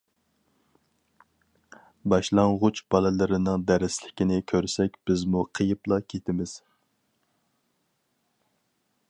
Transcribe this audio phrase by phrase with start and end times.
[2.13, 6.57] باشلانغۇچ بالىلىرىنىڭ دەرسلىكىنى كۆرسەك بىزمۇ قېيىپلا كېتىمىز.